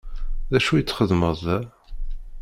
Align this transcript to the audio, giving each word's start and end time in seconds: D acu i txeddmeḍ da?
D 0.51 0.53
acu 0.57 0.71
i 0.75 0.81
txeddmeḍ 0.83 1.35
da? 1.45 1.57